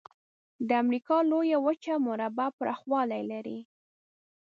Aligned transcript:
د 0.67 0.69
امریکا 0.83 1.17
لویه 1.31 1.57
وچه 1.65 1.93
مربع 2.07 2.47
پرخوالي 2.59 3.21
لري. 3.31 3.59